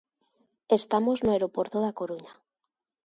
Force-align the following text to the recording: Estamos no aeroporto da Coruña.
Estamos 0.79 1.17
no 1.23 1.29
aeroporto 1.31 1.77
da 1.81 1.95
Coruña. 1.99 2.33